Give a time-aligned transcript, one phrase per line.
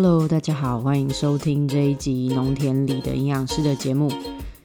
[0.00, 4.08] Hello，大家好，欢迎收听这一集农田里的营养师的节目。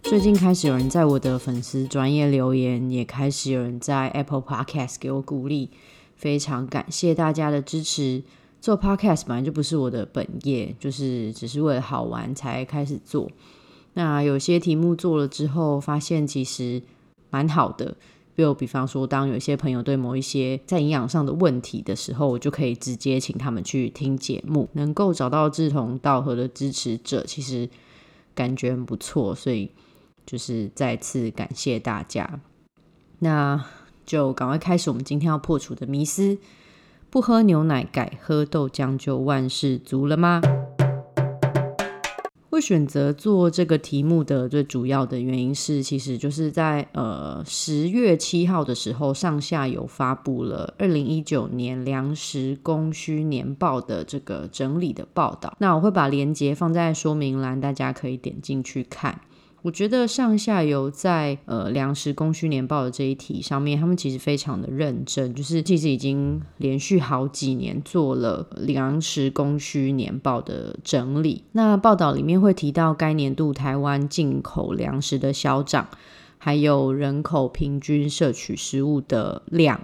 [0.03, 5.71] 最近开始有人在我的粉丝专业留言，也开始有人在 Apple Podcast 给我鼓励，
[6.15, 8.21] 非常感谢大家的支持。
[8.61, 13.27] 做 Podcast 本来就不是我的本业，就是只是为了好玩才开始做。
[13.95, 16.83] 那有些题目做了之后，发现其实
[17.31, 17.95] 蛮好的。
[18.35, 27.69] 就比方说，当有一些朋友对某一些在营养上的问题的时候，我就可以直接请他们去听节目，能够找到志同道合的支持者，其实
[28.33, 29.35] 感觉很不错。
[29.35, 29.71] 所以
[30.25, 32.39] 就是再次感谢大家。
[33.19, 33.63] 那
[34.05, 36.37] 就赶快开始我们今天要破除的迷思：
[37.09, 40.41] 不喝牛奶改喝豆浆就万事足了吗？
[42.53, 55.57] 会选择做这个题目的最主要的原因是，其实就是在呃十月七号的时候，上下有发布了二零一九年粮食供需年报的这个整理的报道。
[55.57, 59.19] 那我会把链接放在说明栏，大家可以点进去看。
[59.63, 71.45] 我觉得上下游在呃粮食供需年报的这一题上面，他们其实非常的认真，就是其实已经连续好几年做了粮食供需年报的整理。
[71.53, 75.87] 那报道里面会提到该年度台湾进口粮食的销涨，
[76.37, 79.79] 还有人口平均摄取食物的量。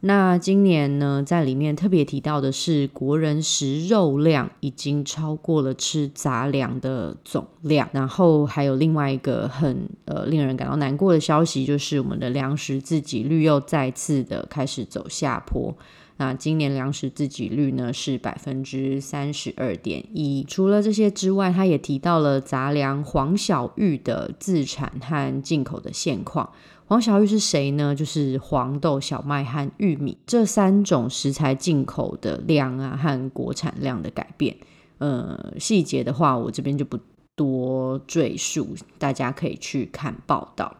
[0.00, 7.88] 那今年呢，在里面特别提到的是，国人食肉量已经超过了吃杂粮的总量。
[7.92, 15.76] 然后还有另外一个很呃令人感到难过的消息，就是我们的粮食自给率又再次的开始走下坡。
[16.18, 20.44] 那今年粮食自给率呢是百分之三十二点一。
[20.48, 26.50] 除了这些之外，他也提到了杂粮黄小玉的自产和进口的现况。
[26.88, 27.94] 黄小玉是谁呢？
[27.94, 34.56] 就是黄豆、小麦和玉米这三种食材进口的量啊，和国产量的改变。
[34.96, 36.98] 呃，细节的话，我这边就不
[37.36, 40.78] 多赘述，大家可以去看报道。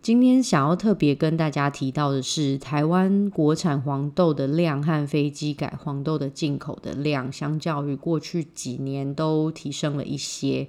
[0.00, 10.68] 今天想要特别跟大家提到的是，台湾国产黄豆的量和飞机改黄豆的进口的量，相较于过去几年都提升了一些。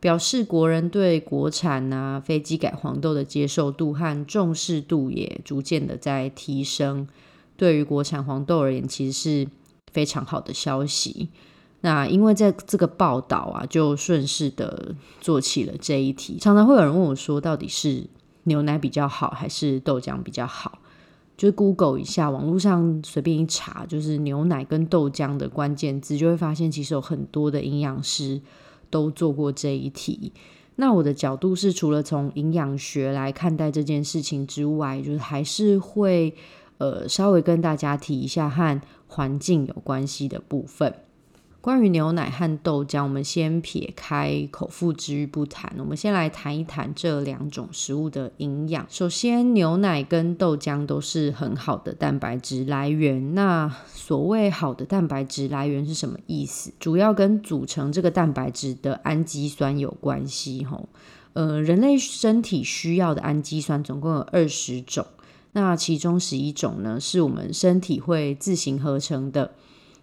[0.00, 7.08] 表示国人对国产啊飞机改黄豆的接受度和重视度也逐渐的在提升。
[7.56, 9.48] 对于国产黄豆而言，其实是
[9.92, 11.28] 非常好的消息。
[11.80, 16.38] 那因为在这个报道啊，就顺势的做起了这一题。
[16.40, 18.04] 常常会有人问我说，到底是
[18.44, 20.78] 牛奶比较好，还是豆浆比较好？
[21.36, 28.40] 就 Google 一下，网络上随便一查，就是牛奶跟豆浆的关键字，就会发现其实有很多的营养师。
[28.90, 30.32] 都做过这一题，
[30.76, 36.34] 那我的角度是，除了从营养学来看待这件事情之外，就是还是会
[36.78, 40.94] 呃稍微跟大家提一下和环境有关系的部分。
[41.68, 48.86] 关于牛奶和豆浆，我们先撇开口腹之欲不谈，我们先来谈一谈这两种食物的营养。
[48.88, 53.34] 首先，牛奶跟豆浆都是很好的蛋白质来源。
[53.34, 56.72] 那所谓好的蛋白质来源是什么意思？
[56.80, 60.64] 主要跟组成这个蛋白质的氨基酸有关系。
[60.64, 60.88] 吼，
[61.34, 65.04] 呃，人类身体需要的氨基酸总共有二十种，
[65.52, 69.52] 那其中十一种呢是我们身体会自行合成的，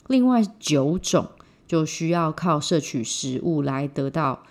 [0.05, 1.27] 另外九种。
[1.67, 4.43] 就需要靠摄取食物来得到，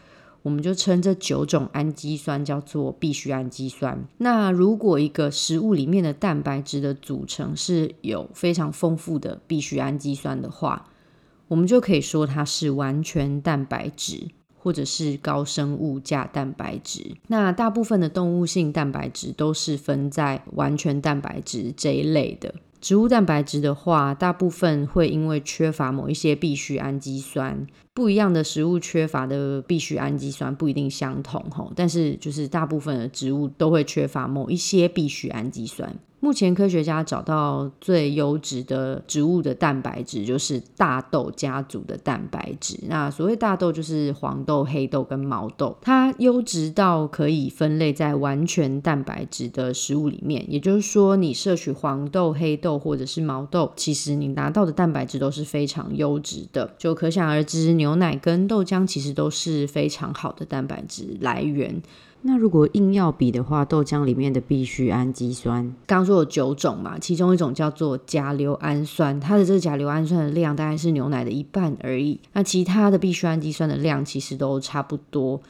[0.42, 4.06] 我们就称这九种氨基酸叫做必需氨基酸。
[4.18, 10.86] 那如果一个食物里面的蛋白质的组成是有非常丰富的必需氨基酸的话，
[11.48, 17.16] 我们就可以说它是完全蛋白质，或者是高生物价蛋白质。
[17.28, 22.54] 那大部分的动物性蛋白质都是分在完全蛋白质这一类的。
[22.84, 35.96] 植物蛋白质的话，大部分会因为缺乏某一些必需氨基酸，不一样的食物缺乏的必需氨基酸不一定相同吼，但是就是大部分的植物都会缺乏某一些必需氨基酸。
[36.20, 42.80] 目前科学家找到最优质的植物的蛋白质，就是大豆家族的蛋白质。
[42.88, 50.50] 那所谓大豆，就是黄豆、黑豆跟毛豆，它优质到可以分类在完全蛋白质的食物里面。
[50.50, 56.74] 也就是说，你摄取黄豆、黑豆或者是毛豆，其实你拿到的蛋白质都是非常优质的。
[56.78, 61.82] 就可想而知，牛奶跟豆浆其实都是非常好的蛋白质来源。
[62.26, 72.18] 那如果硬要比的话，豆浆里面的必需氨基酸，刚刚说有九种嘛，其中一种叫做甲硫氨酸，它的这个甲硫氨酸的量大概是牛奶的一半而已。
[72.32, 75.42] 那其他的必需氨基酸的量其实都差不多，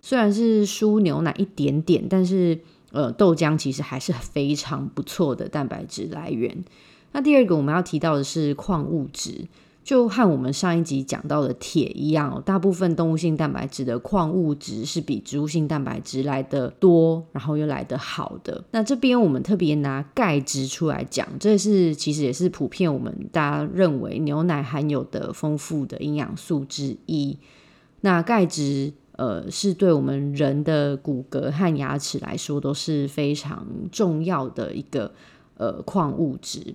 [0.00, 2.58] 虽然是输牛奶一点点，但是
[2.92, 6.64] 呃豆浆其实还是非常不错的蛋白质来源。
[7.12, 9.46] 那第二个我们要提到的是矿物质。
[9.84, 18.64] 就和我们上一集讲到的铁一样，大部分动物性蛋白质的矿物质是比植物性蛋白质来的多，然后又来的好的。
[18.70, 27.38] 那这边我们特别拿钙质出来讲，这是其实也是普遍我们大家认为牛奶含有的丰富的营养素之一。
[28.00, 35.12] 那钙质，呃，是对我们人的骨骼和牙齿来说都是非常重要的一个
[35.58, 36.74] 呃矿物质。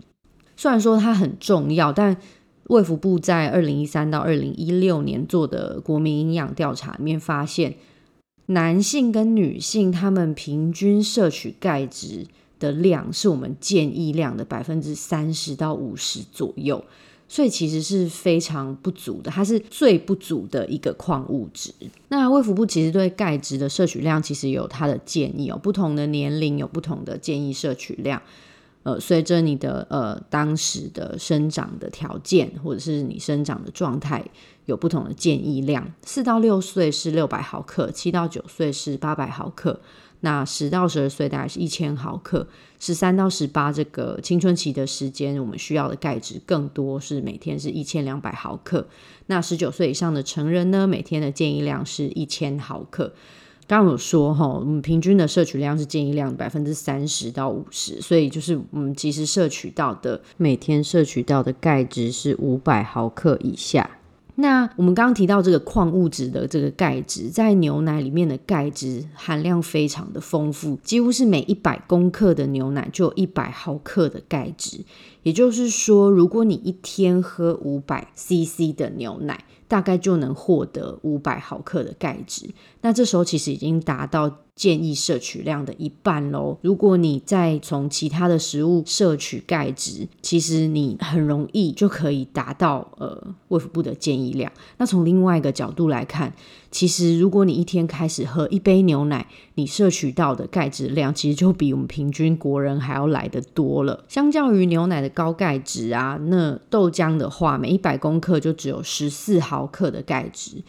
[0.56, 2.18] 虽然说它很重要，但
[2.70, 7.76] 卫福部在二零一三到二零一六年做的国民营养调查里面发现，
[8.46, 12.28] 男性跟女性他们平均摄取钙质
[12.60, 16.86] 的量是我们建议量的百分之三十到五十左右，
[17.28, 21.74] 所以其实是非常不足的，它是最不足的一个矿物质。
[22.10, 28.22] 那卫福部其实对钙质的摄取量其实有它的建议哦，不同的年龄有不同的建议摄取量。
[28.90, 34.26] 呃，随着你的呃当时的生长的条件，或者是你生长的状态，
[34.66, 35.94] 有不同的建议量。
[36.04, 39.80] 四到六岁是六百毫克，七到九岁是八百毫克，
[40.22, 42.48] 那十到十二岁大概是一千毫克，
[42.80, 48.88] 十三到十八这个青春期的时间，我们需要的钙质更多，是每天是一千两百毫克。
[49.28, 53.14] 那十九岁以上的成人呢，每天的建议量是一千毫克。
[53.70, 63.88] 刚刚有说哈，我们平均的摄取量是建议量百分之三十到五十，所以就是我们其实摄取到的每天摄取到的钙质是五百毫克以下。
[64.34, 74.80] 那我们刚刚提到这个矿物质的这个钙质，在牛奶里面的钙质含量非常的丰富，几乎是每一百公克的牛奶就有一百毫克的钙质。
[75.22, 82.50] 也就是说，如果你一天喝五百 CC 的牛奶，大概就能获得五百毫克的钙质。
[82.82, 84.40] 那这时候其实已经达到。
[84.60, 86.58] 建议摄取量的一半喽。
[86.62, 94.52] 如果你再从其他的食物摄取钙质，其实你很容易就可以达到呃胃腹部的建议量。
[94.78, 96.34] 那从另外一个角度来看，
[96.70, 99.26] 其实如果你一天开始喝一杯牛奶，
[99.56, 104.04] 你摄取到的钙质量其实就比我们平均国人还要来的多了。
[104.10, 110.62] 相较于牛奶的高钙质啊，那豆浆的话，每一百公克就只有十四毫克的钙质。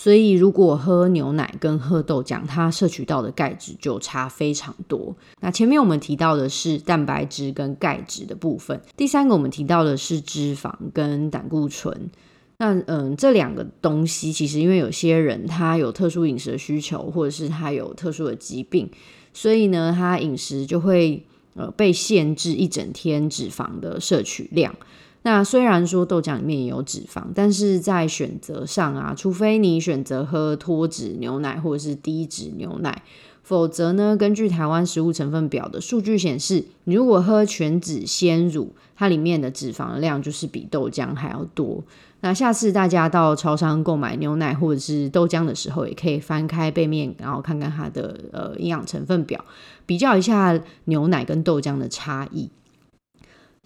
[0.00, 5.12] 所以，如果喝牛奶跟喝豆浆，它摄取到的钙质就差非常多。
[5.40, 12.10] 那前面我们提到的是蛋白质跟钙质的部分，第三个我们提到的是脂肪跟胆固醇。
[12.58, 18.88] 那嗯，这两个东西其实因为有些人他有特殊饮食的需求，或者是他有特殊的疾病，
[19.32, 24.72] 所以呢，他饮食就会呃被限制一整天脂肪的摄取量。
[25.22, 33.02] 那虽然说豆浆里面也有脂肪，但是在选择上啊，除非你选择喝脱脂牛奶或者是低脂牛奶，
[33.42, 41.82] 否则呢，根据台湾食物成分表的数据显示，你如果喝全脂鲜乳，它里面的脂肪量就是比豆浆还要多。
[42.20, 49.44] 那下次大家到超商购买牛奶或者是豆浆的时候，也可以翻开背面，然后看看它的呃营养成分表，
[49.84, 52.48] 比较一下牛奶跟豆浆的差异。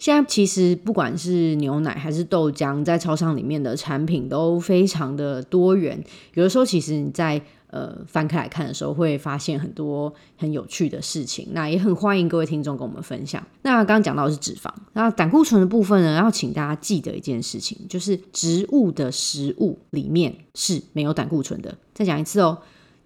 [0.03, 6.03] 现在其实不管是牛奶还是豆浆，在超商里面的产品都非常的多元。
[6.33, 11.47] 有的时候，其实你在呃翻开来看的时候，会发现很多很有趣的事情。
[11.53, 13.41] 那也很欢迎各位听众跟我们分享。
[13.61, 21.77] 那刚刚讲到的是脂肪，那胆固醇的部分呢，要请大家记得一件事情，就是植物的食物里面是没有胆固醇的。
[21.93, 22.57] 再讲一次哦，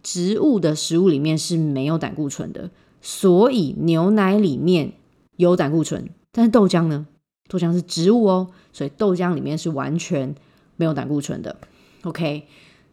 [0.02, 2.72] 植物的食物里面是没有胆固醇的，
[3.04, 4.94] 所以牛奶里面
[5.36, 6.10] 有胆固醇。
[6.38, 7.08] 但是豆浆呢？
[7.50, 10.36] 豆浆是植物哦，所以豆浆里面是完全
[10.76, 11.58] 没有胆固醇的。
[12.04, 12.46] OK，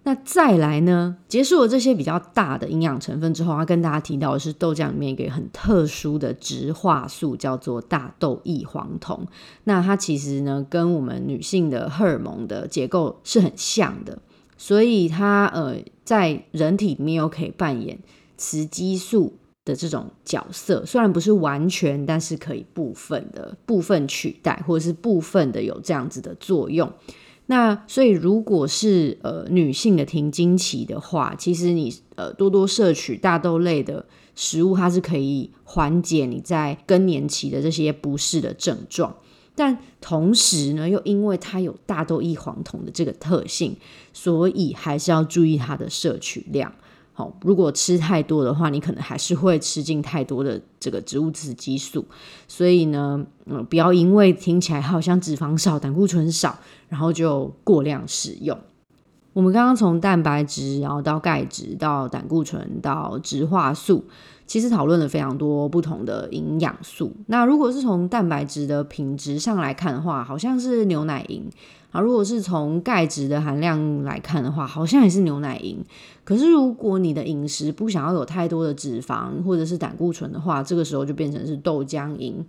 [0.05, 1.19] 那再来呢？
[1.29, 9.27] 结束了这些比较大的营养成分之后，要跟大家提到的是豆浆里面一个很特殊的植化素，叫做大豆异黄酮。
[9.65, 14.21] 那它其实呢，跟我们女性的荷尔蒙的结构是很像的，
[14.57, 17.99] 所以它呃，在人体里面又可以扮演
[18.39, 19.35] 雌激素。
[19.65, 26.93] 的这种角色虽然不是完全，但是可以部分的部分取代，或者是部分的有这样子的作用。
[27.47, 39.15] 那所以如果是呃女性的停经期的话，其实你呃多多摄取大豆类的食物，它是可以缓解你在更年期的这些不适的症状。
[39.55, 43.77] 但同时呢，又因为它有大豆异黄酮的这个特性，
[44.13, 46.73] 所以还是要注意它的摄取量。
[47.17, 52.05] 好，如果吃太多的话，你可能还是会吃进太多的这个植物雌激素。
[52.49, 58.59] 所以呢，嗯，不要因为听起来好像脂肪少、胆固醇少，然后就过量使用。
[59.33, 64.05] 我们刚刚从蛋白质，然后到钙质，到胆固醇，到植化素，
[64.47, 67.13] 其实讨论了非常多不同的营养素。
[67.27, 71.49] 那如果是从蛋白质的品质上来看的话，好像是牛奶赢
[71.95, 75.79] 啊；如果是从钙质的含量来看的话，好像也是牛奶赢。
[76.25, 82.45] 可是如果你的饮食不想要有太多的脂肪或者是胆固醇的话，这个时候就变成是豆浆赢。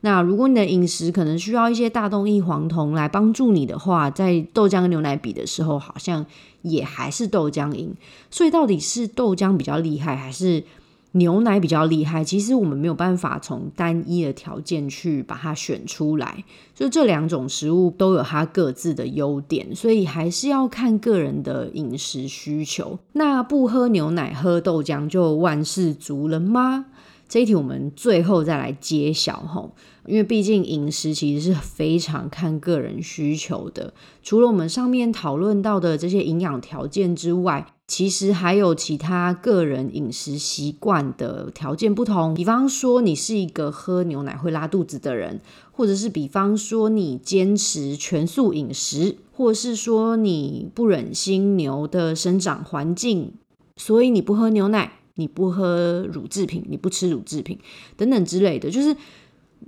[0.00, 6.26] 那如果你的饮食可能需要一些大豆异黄酮来帮助你的话，在豆浆跟牛奶比的时候，好像
[6.62, 7.94] 也还是豆浆赢。
[8.30, 10.64] 所以到底是豆浆比较厉害，还是？
[11.12, 22.98] 牛奶比较厉害，其实我们没有办法从单一的条件去把它选出来，就这两种食物都有它各自的优点，所以还是要看个人的饮食需求。
[23.12, 26.86] 那不喝牛奶喝豆浆就万事足了吗？
[27.28, 29.72] 这一题我们最后再来揭晓吼，
[30.06, 33.92] 因为毕竟饮食其实是非常看个人需求的。
[34.22, 42.34] 除了我们上面讨论到的这些营养条件之外，其实还有其他个人饮食习惯的条件不同。
[42.34, 45.40] 比方说，你是一个喝牛奶会拉肚子的人，
[45.72, 53.32] 或者是比方说你坚持全素饮食，或者是说你不忍心牛的生长环境，
[53.76, 54.92] 所以你不喝牛奶。
[55.18, 57.58] 你不喝乳制品，你不吃乳制品，
[57.96, 58.96] 等等之类的，就是，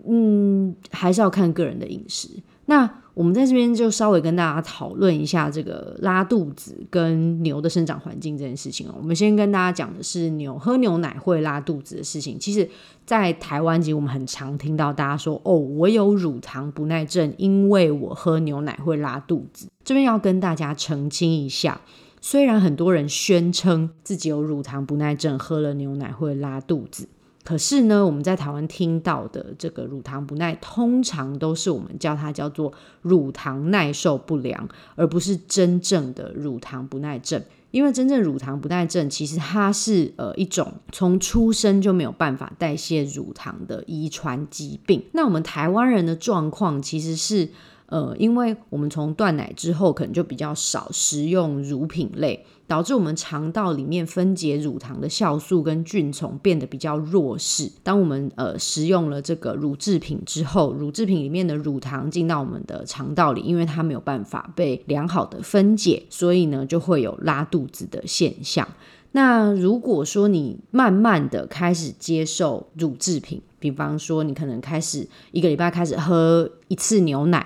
[0.06, 2.28] 嗯，还是要看个人的饮食。
[2.66, 8.94] 那我们在这边就稍微跟大家讨论一下这个拉肚子跟牛的生长环境这件事情哦。
[8.96, 12.38] 我们先跟大家讲的是牛喝牛奶会拉肚子的事情。
[12.38, 12.70] 其实，
[13.04, 21.80] 在台湾，其实我们很常听到大家说：“哦，我有乳糖不耐症，因为我喝牛奶会拉肚子。”这边要跟大家澄清一下。
[22.22, 27.08] 虽然很多人宣称自己有乳糖不耐症，喝了牛奶会拉肚子，
[27.44, 37.42] 可是呢，我们在台湾听到的这个乳糖不耐，通常都是我们叫它叫做乳糖耐受不良，而不是真正的乳糖不耐症。
[37.70, 45.02] 因为真正乳糖不耐症，其实它是呃一种从出生就没有办法代谢乳糖的遗传疾病。
[45.12, 47.48] 那我们台湾人的状况其实是。
[47.90, 57.68] 呃，因为我们从断奶之后，可能就比较少食用乳品类，导致我们肠道里面分解乳糖的酵素跟菌丛变得比较弱势。
[57.82, 68.68] 当我们呃食用了这个乳制品之后，乳制品里面的乳糖进到我们的肠道里，因为它没有办法被良好的分解，所以呢就会有拉肚子的现象。
[69.10, 77.44] 那如果说你慢慢的开始接受乳制品，比方说你可能开始一个礼拜开始喝一次牛奶。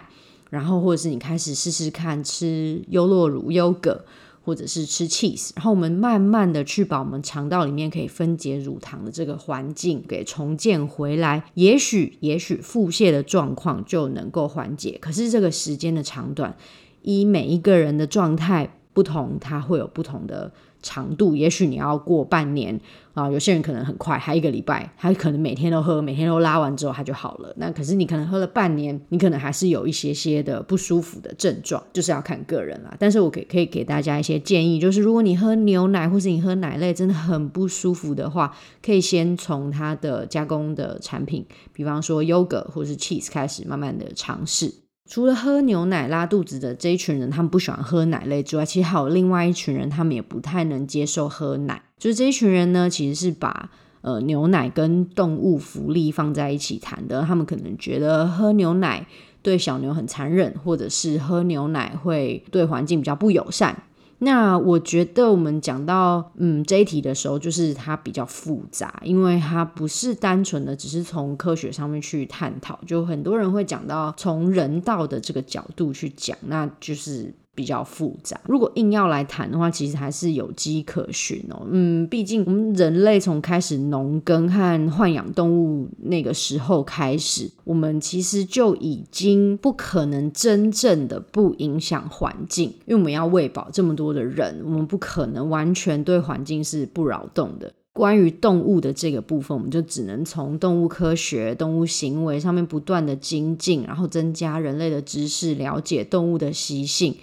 [0.54, 4.04] 然后，或者是你开始试试看吃优酪乳、优格，
[4.44, 14.96] 或者是吃 cheese，然后我们慢慢的去把我们肠道里面可以分解乳糖的这个环境给重建回来，也许，也许腹泻的状况就能够缓解。
[15.00, 16.56] 可是这个时间的长短，
[17.02, 20.52] 依每一个人的状态不同，它会有不同的。
[20.84, 22.78] 长度，也许你要过半年
[23.14, 27.52] 啊，有些人可能很快，还一个礼拜，他可能每天都喝，每天都拉完之后他就好了。
[27.56, 32.94] 那可是你可能喝了半年，你可能还是有一些些的不舒服的症状，就是要看个人啦。
[32.98, 44.83] 但是我可可以给大家一些建议，就是如果你喝牛奶或是你喝奶类真的很不舒服的话，可以先从它的加工的产品，比方说 yogurt 或是 cheese 开始，慢慢的尝试。
[45.06, 51.82] 除了喝牛奶拉肚子的这一群人，他们不喜欢喝奶类之外，其实还有另外一群人，他们也不太能接受喝奶。
[51.98, 53.70] 就是这一群人呢，其实是把
[54.00, 57.22] 呃牛奶跟动物福利放在一起谈的。
[57.22, 59.06] 他们可能觉得喝牛奶
[59.42, 63.82] 对小牛很残忍，或者是喝牛奶会对环境比较不友善。
[64.18, 77.34] 那我觉得我们讲到嗯这一题的时候，就是它比较复杂，因为它不是单纯的只是从科学上面去探讨，就很多人会讲到从人道的这个角度去讲，那就是。
[77.54, 81.66] 比较复杂，如果硬要来谈的话，其实还是有迹可循哦。
[81.70, 97.72] 嗯，毕竟我们人类从开始农耕和豢养动物那个时候开始，我们其实就已经不可能真正的不影响环境，因为我们要喂饱这么多的人，我们不可能完全对环境是不扰动的。
[97.94, 107.14] 关于动物的这个部分，我们就只能从动物科学、动物行为上面不断的精进，然后增加人类的知识，了解动物的习性，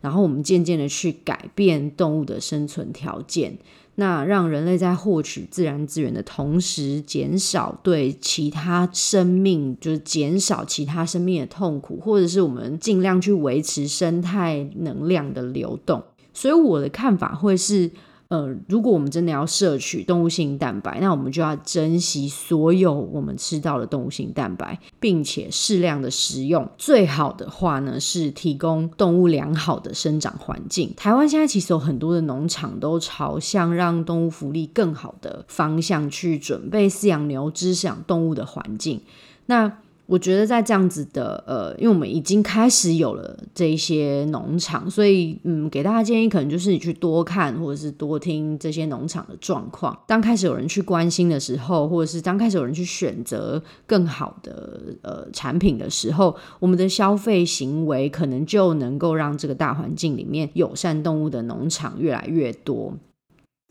[0.00, 3.56] 然后我们渐渐的去改变动物的生存条件，
[3.94, 16.02] 那让人类在获取自然资源的同时，减少对其他生命，就是减少其他生命的痛苦，或者是我们尽量去维持生态能量的流动。
[16.34, 17.92] 所以我的看法会是。
[18.28, 26.68] 呃，如果我们真的要摄取动物性蛋白，那我们就要珍惜所有我们吃到的动物性蛋白，并且适量的食用。
[26.76, 30.92] 最好的话呢，是提供动物良好的生长环境。
[30.96, 39.00] 台湾现在其实有很多的农场都朝向让动物福利更好的方向去准备饲养牛只、饲养动物的环境。
[39.46, 49.98] 那我觉得在这样子的呃，因为我们已经开始有了这些农场，所以嗯，给大家建议可能就是你去多看或者是多听这些农场的状况。
[50.06, 62.94] 当开始有人去关心的时候，或者是当开始有人去选择更好的呃产品的时候，我们的消费行为可能就能够让这个大环境里面友善动物的农场越来越多。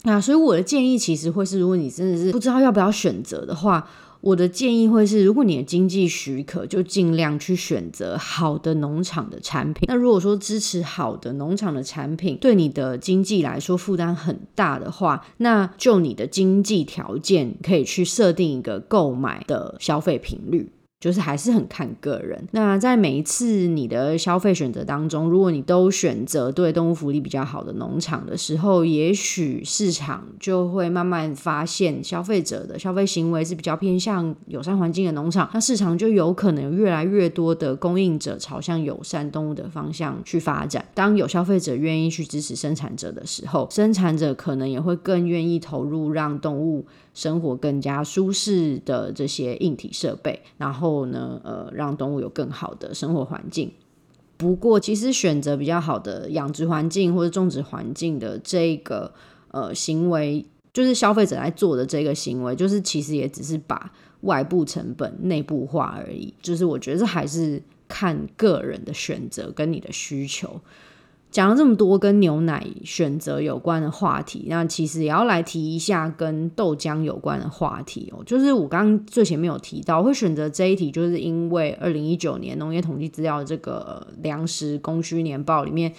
[0.04, 3.88] 那所以我的建议其实会是，如果你真的是不知道要不要选择的话。
[4.26, 9.86] 我的建议会是，如果你的经济许可，就尽量去选择好的农场的产品。
[9.88, 20.72] 那如果说支持好的农场的产品，对你的经济来说负担很大的话，那就你的经济条件可以去设定一个购买的消费频率。
[21.00, 22.48] 就是还是很看个人。
[22.52, 40.84] 那在每一次你的消费选择当中，如果你都选择对动物福利比较好的农场的时候，也许市场就会慢慢发现消费者的消费行为是比较偏向友善环境的农场，那市场就有可能越来越多的供应者朝向友善动物的方向去发展。
[40.94, 46.86] 当有消费者愿意去支持生产者的时候，生产者可能也会更愿意投入让动物。
[47.16, 53.72] 生活更加舒适的这些硬体设备，然后后呢，呃，让动物有更好的生活环境。
[54.38, 59.12] 不过，其实选择比较好的养殖环境或者种植环境的这个
[59.52, 66.34] 呃行为，就是消费者来做的这个行为，就是其实也只是把外部成本内部化而已。
[66.42, 70.60] 就是我觉得这还是看个人的选择跟你的需求。
[71.36, 78.24] 讲了这么多跟牛奶选择有关的话题，那其实也要来提一下跟豆浆有关的话题哦。
[78.26, 85.92] 就是我刚最前面有提到，会选择这一题，就是因为二零一九年农业统计资料这个粮食供需年报里面。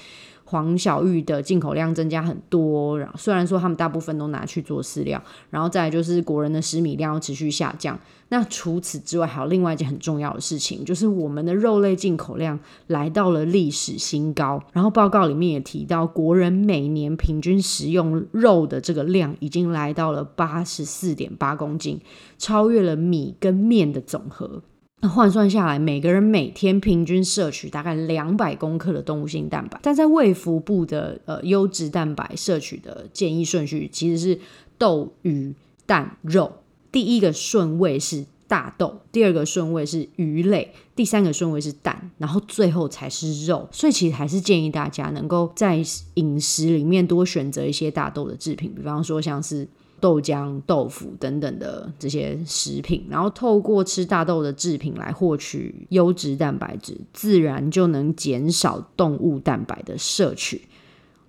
[0.47, 7.99] 黄小玉的进口量增加很多，然后虽然说他们大部分都拿去做饲料，然后再就是国人的食米量要持续下降。
[8.28, 14.63] 那除此之外，还有另外一件很重要的事情，就是我们的肉类进口量来到了历史新高。
[14.73, 22.00] 然后报告里面也提到，国人每年平均食用肉的这个量已经来到了八十四点八公斤，
[22.39, 24.63] 超越了米跟面的总和。
[25.06, 29.78] 那换算下来，每个人每天平均摄取大概两百公克的动物性蛋白。
[29.80, 34.40] 但在胃腹部的呃优质蛋白摄取的建议顺序，其实是
[34.76, 35.54] 豆、鱼、
[35.86, 36.52] 蛋、肉。
[36.90, 43.69] 第一个顺位是大豆，第二个顺位是鱼类，第三个顺位是蛋，然后最后才是肉。
[43.71, 45.80] 所以其实还是建议大家能够在
[46.14, 49.69] 饮食里面多选择一些大豆的制品，比方说像是。
[49.99, 60.69] 豆浆、豆腐等等的这些食品，然后透过吃大豆的制品来获取优质蛋白质，自然就能减少动物蛋白的摄取。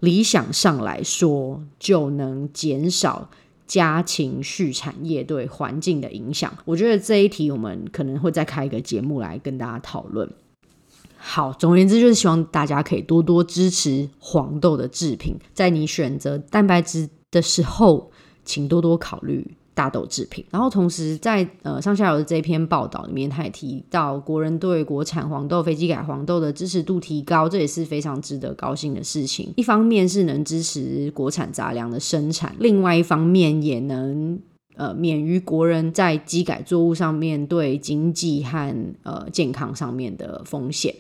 [0.02, 3.30] 理想上来说，就能减少
[3.66, 6.56] 家禽畜产业对环境的影响。
[6.66, 10.30] 我觉得这一题我们可能会再开一个节目来跟大家讨论。
[11.16, 18.12] 好，总而言之，就是希望大家可以多多支持黄豆的制品，在你选择蛋白质的时候。
[18.48, 20.44] 请多多考虑大豆制品。
[20.50, 29.54] 然后同时在呃上下游的这篇报道里面，他也提到国人对国产黄豆、非机改黄豆的支持度提高，这也是非常值得高兴的事情。
[29.56, 34.40] 一方面是能支持国产杂粮的生产，另外一方面也能
[34.76, 40.96] 呃免于国人在机改作物上面对经济和呃健康上面的风险。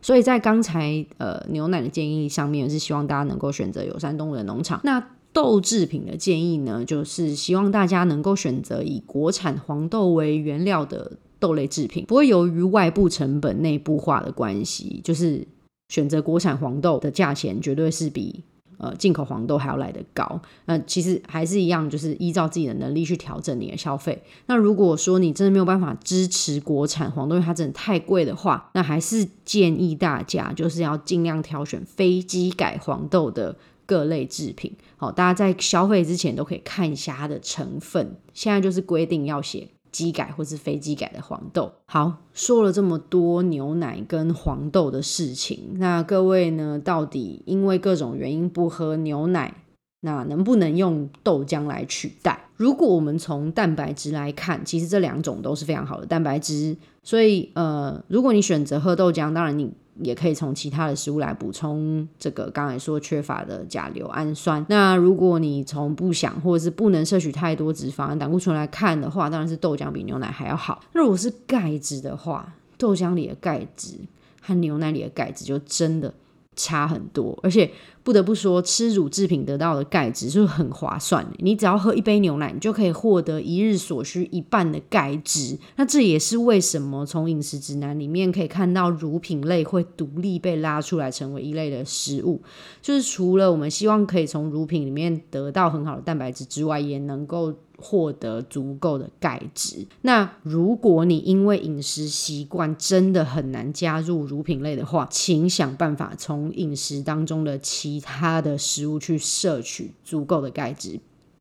[0.00, 4.80] 所以在刚才呃牛奶的建议上面，是希望大家能够选择友善动物的农场。
[4.82, 5.00] 那
[5.32, 15.46] 豆制品的建议呢，就是希望大家能够选择以国产黄豆为原料的豆类制品，不会由于外部成本内部化的关系，就是
[15.88, 18.44] 选择国产黄豆的价钱绝对是比
[18.76, 20.40] 呃进口黄豆还要来得高。
[20.66, 24.22] 那其实还是一样，就是依照自己的能力去调整你的消费。
[24.46, 33.56] 那如果说你真的没有办法支持国产黄豆，因为它真的太贵的话，那还是建议大家就是要尽量挑选非机改黄豆的。
[33.86, 38.16] 各类制品，好，大家在消费之前都可以看一下它的成分。
[38.32, 41.72] 现在就是规定要写机改或是非机改的黄豆。
[41.86, 49.54] 好，说了这么多牛奶跟黄豆的事情，那各位呢，到底因为各种原因不喝牛奶，
[50.00, 52.48] 那能不能用豆浆来取代？
[52.56, 56.76] 如果我们从蛋白质来看，其实这两种都是非常好的蛋白质。
[57.02, 59.68] 所以，呃，如果你选择喝豆浆，当然你
[60.00, 64.64] 也可以从其他的食物来补充这个刚才说缺乏的甲硫氨酸。
[64.68, 70.82] 那如果你从不想或者是不能摄取太多脂肪、胆固醇来看的话，当然是豆浆比牛奶还要好。
[70.92, 73.96] 那如果是钙质的话，豆浆里的钙质
[74.40, 76.12] 和牛奶里的钙质就真的。
[76.54, 77.70] 差很多，而且
[78.04, 81.30] 不得不说，吃乳制品得到的钙质是很划算的。
[81.38, 85.58] 你只要喝一杯牛奶，你就可以获得一日所需一半的钙质。
[85.76, 92.42] 那这也是为什么从饮食指南里面可以看到乳品类会独立被拉出来成为一类的食物，
[92.80, 97.54] 就是除了我们希望可以从乳品里面得到很好的蛋白质之外，也能够。
[97.84, 99.84] 获得足够的钙质。
[100.02, 110.98] 那如果你因为饮食习惯真的很难加入乳品类的话，请想办法从饮食当中的其其他的食物去摄取足够的钙质。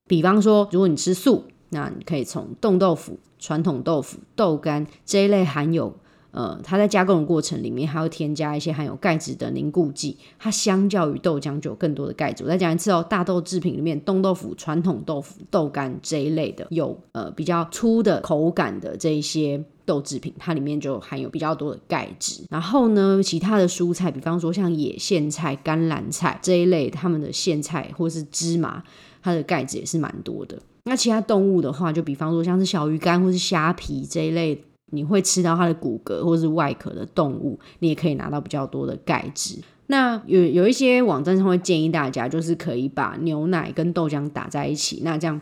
[0.08, 5.96] 比方说，如果你吃素，那你可以从冻豆腐、传统豆腐、豆干这一类含有。
[6.32, 12.46] 呃，它在加工的过程里面还会添加一些含有钙质的凝固剂，它相较于豆浆就有更多的钙质。
[12.46, 22.44] 我再讲一次哦，大豆制品里面，冻豆腐、传统豆腐、豆干这一类的有呃比较粗的口感的这一些豆制品，它里面就含有比较多的钙质。
[22.50, 28.84] 然后呢，其他的蔬菜，比方说像野苋菜、甘蓝菜这一类，它们的苋菜或是芝麻，
[29.22, 30.58] 它的钙质也是蛮多的。
[30.86, 34.63] 那其他动物的话，就比方说像是小鱼干或是虾皮这一类。
[34.94, 39.58] 你会吃到它的骨骼或是外壳的动物，你也可以拿到比较多的钙质。
[39.88, 45.39] 那有有一些网站上会建议大家，就是可以把牛奶跟豆浆打在一起，那这样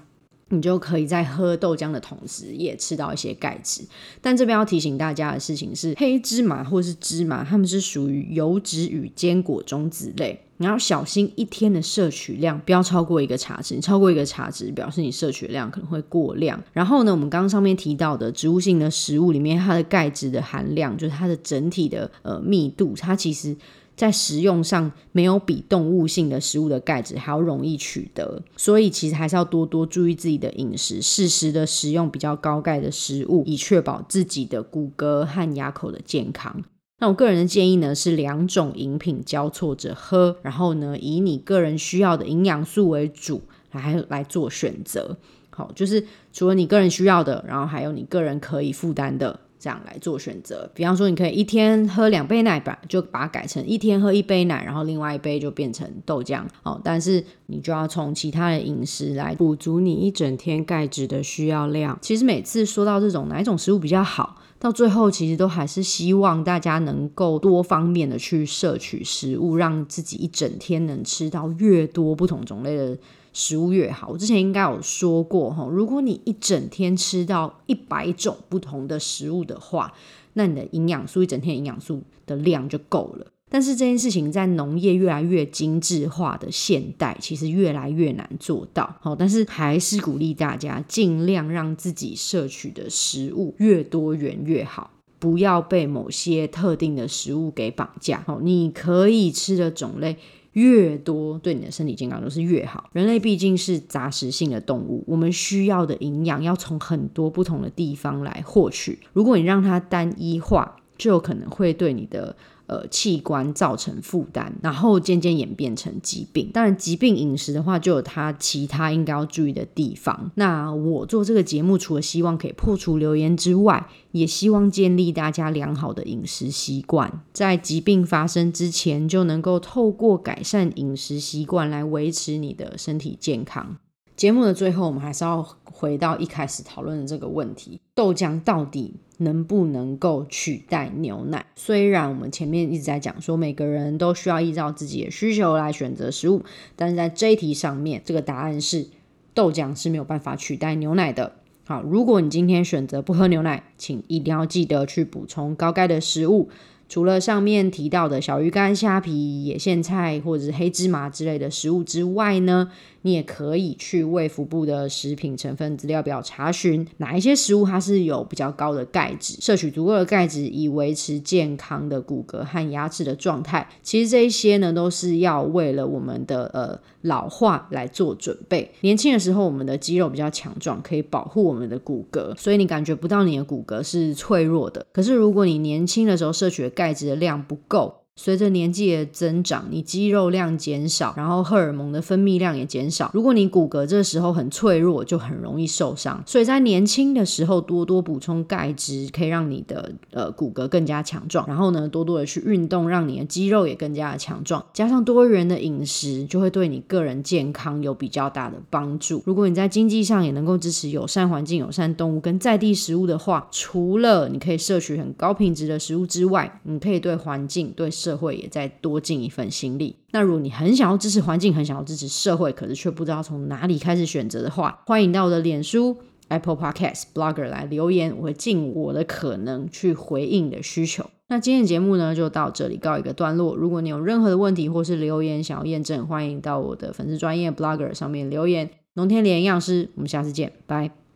[0.50, 3.84] 你就可以在喝豆浆的同时，也吃到一些钙质。
[4.22, 10.40] 但这边要提醒大家的事情是，黑芝麻或是芝麻，它们是属于油脂与坚果中子类。
[10.58, 16.62] 你要小心一天的摄取量不要超过一个茶匙，超过一个茶匙表示你摄取量可能会过量。
[16.74, 23.56] 然后呢，我们刚刚上面提到的植物性的食物里面，它的钙质的含量，就是它的整体的呃密度，它其实
[24.00, 28.42] 在食用上没有比动物性的食物的钙质还要容易取得。
[28.56, 36.64] 所以其实还是要多多注意自己的饮食，适时的食用比较高钙的食物，以确保自己的骨骼和牙口的健康。
[37.00, 43.42] 那我个人的建议呢是两种饮品交错着喝，然后呢以你个人需要的营养素为主
[43.74, 45.18] 来来做选择。
[45.50, 50.70] 好，就是除了你个人需要的，然后还有你个人可以负担的，这样来做选择。
[50.74, 56.44] 比方说，你可以一天喝两杯奶吧，就把它改成一天喝一杯奶，然后另外一杯就变成豆浆。
[56.64, 61.98] 哦，但是你就要从其他的饮食来补足你一整天钙质的需要量。
[62.02, 64.38] 其实每次说到这种哪一种食物比较好？
[64.58, 72.98] 到最后，其实都还是希望大家能够多方面的去摄取食物，让自己一整天能吃到越多不同种类的
[73.40, 74.10] 食物越好。
[74.10, 79.94] 我之前应该有说过哈，如果你一整天吃到一百种不同的食物的话，
[80.34, 83.28] 那你的营养素一整天营养素的量就够了。
[83.50, 88.98] 但是这件事情在农业越来越精致化的现代，其实越来越难做到。
[89.00, 98.22] 好，但是还是鼓励大家尽量让自己摄取的食物越多元越好，不要被某些特定的食物给绑架。
[98.28, 100.18] 好，你可以吃的种类
[100.60, 102.90] 越多，对你的身体健康都是越好。
[102.94, 109.00] 人类毕竟是杂食性的动物，我们需要的营养要从很多不同的地方来获取。
[109.14, 112.36] 如果你让它单一化，就有可能会对你的。
[112.70, 116.52] 呃，器官造成负担，然后渐渐演变成疾病。
[116.54, 120.30] 当然，疾病饮食的话，就有它其他应该要注意的地方。
[120.36, 133.78] 那我做这个节目，除了希望可以破除流言之外，也希望建立大家良好的饮食习惯，在疾病发生之前，就能够透过改善饮食习惯来维持你的身体健康。
[134.20, 141.46] 节目的最后，我们还是要回到一开始讨论的这个问题：豆浆到底能不能够取代牛奶？
[141.56, 146.44] 虽然我们前面一直在讲说，每个人都需要依照自己的需求来选择食物，
[146.76, 148.88] 但是在这一题上面，这个答案是
[149.34, 151.36] 豆浆是没有办法取代牛奶的。
[151.64, 156.50] 好，如果你今天选择不喝牛奶，请一定要记得去补充高钙的食物。
[156.90, 162.72] 除了上面提到的小鱼干、虾皮、野苋菜或者是黑芝麻之类的食物之外呢，
[163.04, 173.70] 你也可以去卫福部的食品成分资料表查询哪一些食物它是有比较高的钙质，摄取足够的钙质以维持健康的骨骼和牙齿的状态。
[173.84, 178.72] 其实这一些呢，都是要为了我们的呃老化来做准备。
[178.82, 184.84] 年轻的时候，我们的肌肉比较强壮，可以保护我们的骨骼，所以你感觉不到你的骨骼是脆弱的。
[184.92, 193.10] 可是如果你年轻的时候摄取钙质的量不够，随着年纪的增长，你肌肉量减少，然后荷尔蒙的分泌量也减少。
[193.14, 196.22] 如果你骨骼这时候很脆弱，就很容易受伤。
[196.26, 201.48] 所以在年轻的时候多多补充钙质，可以让你的呃骨骼更加强壮。
[201.48, 204.66] 然后呢，多多的去运动，让你的肌肉也更加的强壮。
[204.74, 209.24] 加上多元的饮食，就会对你个人健康有比较大的帮助。
[209.26, 219.96] 如果你在经济上也能够支持友善环境、友善动物跟在地食物的话，除了你可以摄取很高品质的食物之外，你可以对环境、对社社会也再多尽一份心力。
[220.12, 225.96] 那如果你很想要支持环境，很想要支持社会，可是却不知道从哪里开始选择的话，欢迎到我的脸书、
[226.30, 231.06] Apple Podcast、Blogger 来留言，我会尽我的可能去回应你的需求。
[231.28, 233.56] 那今天的节目呢，就到这里告一个段落。
[233.56, 238.72] 如果你有任何的问题或是留言想要验证，欢迎到我的粉丝专业 Blogger 上面留言。
[238.96, 241.09] 农天连营养师，我们下次见，拜。